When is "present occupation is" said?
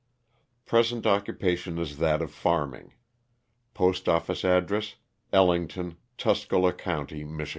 0.65-1.99